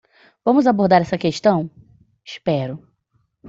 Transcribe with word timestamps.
Vamos 0.45 0.65
abordar 0.65 1.01
esta 1.03 1.21
questão?, 1.25 1.69
espero. 2.31 2.75